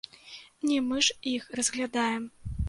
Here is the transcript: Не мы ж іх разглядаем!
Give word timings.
Не 0.69 0.79
мы 0.87 1.01
ж 1.09 1.17
іх 1.33 1.45
разглядаем! 1.61 2.27